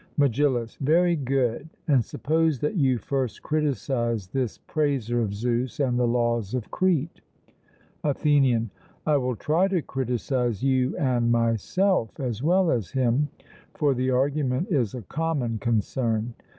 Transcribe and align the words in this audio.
MEGILLUS: 0.17 0.77
Very 0.77 1.15
good; 1.15 1.69
and 1.87 2.03
suppose 2.03 2.57
that 2.57 2.73
you 2.75 2.97
first 2.97 3.43
criticize 3.43 4.25
this 4.29 4.57
praiser 4.57 5.21
of 5.21 5.31
Zeus 5.35 5.79
and 5.79 5.99
the 5.99 6.07
laws 6.07 6.55
of 6.55 6.71
Crete. 6.71 7.21
ATHENIAN: 8.03 8.71
I 9.05 9.17
will 9.17 9.35
try 9.35 9.67
to 9.67 9.83
criticize 9.83 10.63
you 10.63 10.97
and 10.97 11.31
myself, 11.31 12.19
as 12.19 12.41
well 12.41 12.71
as 12.71 12.89
him, 12.89 13.27
for 13.75 13.93
the 13.93 14.09
argument 14.09 14.71
is 14.71 14.95
a 14.95 15.03
common 15.03 15.59
concern. 15.59 16.33